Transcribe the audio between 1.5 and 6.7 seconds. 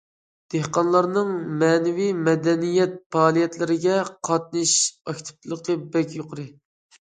مەنىۋى مەدەنىيەت پائالىيەتلىرىگە قاتنىشىش ئاكتىپلىقى بەك يۇقىرى.